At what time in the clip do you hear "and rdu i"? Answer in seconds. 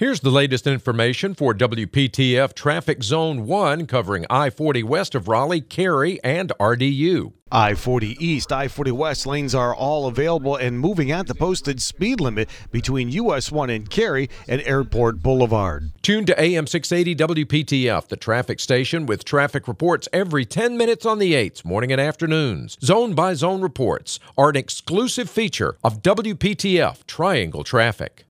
6.24-7.74